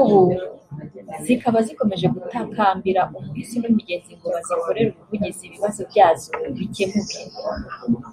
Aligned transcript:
ubu 0.00 0.18
zikaba 1.24 1.58
zikomeje 1.66 2.06
gutakambira 2.14 3.00
umuhisi 3.16 3.54
n’umugenzi 3.58 4.10
ngo 4.16 4.26
bazikorere 4.34 4.88
ubuvugizi 4.90 5.42
ibibazo 5.44 5.80
byazo 5.90 6.30
bikemuke 6.56 7.18